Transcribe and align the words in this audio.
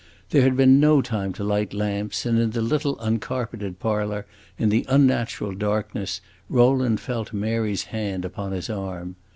There 0.31 0.41
had 0.41 0.57
been 0.57 0.79
no 0.79 1.03
time 1.03 1.31
to 1.33 1.43
light 1.43 1.75
lamps, 1.75 2.25
and 2.25 2.39
in 2.39 2.49
the 2.49 2.61
little 2.63 2.97
uncarpeted 3.01 3.77
parlor, 3.77 4.25
in 4.57 4.69
the 4.69 4.83
unnatural 4.89 5.51
darkness, 5.53 6.21
Rowland 6.49 6.99
felt 6.99 7.33
Mary's 7.33 7.83
hand 7.83 8.25
upon 8.25 8.51
his 8.51 8.67
arm. 8.67 9.15